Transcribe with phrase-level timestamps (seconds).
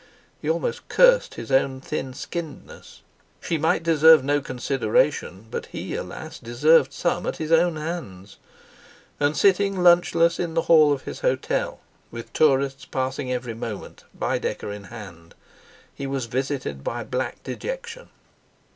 [0.41, 3.01] He almost cursed his own thin skinnedness.
[3.39, 6.39] She might deserve no consideration; but he—alas!
[6.39, 8.37] deserved some at his own hands.
[9.19, 14.71] And sitting lunchless in the hall of his hotel, with tourists passing every moment, Baedeker
[14.71, 15.35] in hand,
[15.93, 18.09] he was visited by black dejection.